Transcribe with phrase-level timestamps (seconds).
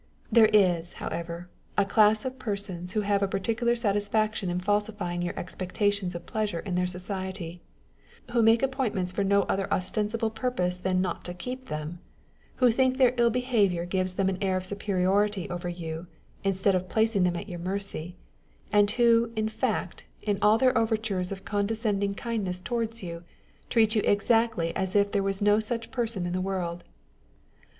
[0.31, 1.47] There is, however,
[1.77, 6.25] a class of persons who have a par ticular satisfaction in falsifying your expectations of
[6.25, 7.61] pleasure in their society,
[8.31, 11.99] who make appointments for no other ostensible purpose than not to keep them;
[12.55, 16.07] who think their ill behaviour gives them an air of superiority over you,
[16.43, 18.15] instead of placing them at your mercy;
[18.73, 23.23] and who, in fact, in all their overtures of condescending kindness towards you,
[23.69, 26.83] treat you exactly as if there was no such person in the world.